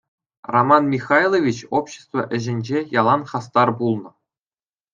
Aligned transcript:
Роман 0.53 0.83
Михайлович 0.93 1.57
общество 1.81 2.21
ӗҫӗнче 2.35 2.79
ялан 2.99 3.21
хастар 3.35 3.69
пулнӑ. 3.83 4.11